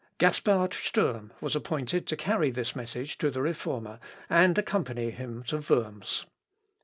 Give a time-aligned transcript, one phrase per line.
[0.17, 3.99] Gaspard Sturm was appointed to carry this message to the Reformer,
[4.31, 6.25] and accompany him to Worms.